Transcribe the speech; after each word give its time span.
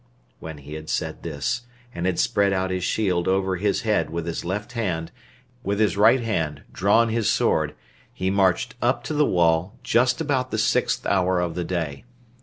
When 0.39 0.57
he 0.57 0.73
had 0.73 0.89
said 0.89 1.21
this, 1.21 1.61
and 1.93 2.07
had 2.07 2.17
spread 2.17 2.53
out 2.53 2.71
his 2.71 2.83
shield 2.83 3.27
over 3.27 3.57
his 3.57 3.83
head 3.83 4.09
with 4.09 4.25
his 4.25 4.43
left 4.43 4.71
hand, 4.71 5.09
and 5.09 5.09
had, 5.09 5.63
with 5.67 5.79
his 5.79 5.95
right 5.95 6.21
hand, 6.21 6.63
drawn 6.73 7.09
his 7.09 7.29
sword, 7.29 7.75
he 8.11 8.31
marched 8.31 8.73
up 8.81 9.03
to 9.03 9.13
the 9.13 9.27
wall, 9.27 9.77
just 9.83 10.19
about 10.19 10.49
the 10.49 10.57
sixth 10.57 11.05
hour 11.05 11.39
of 11.39 11.53
the 11.53 11.63
day. 11.65 12.03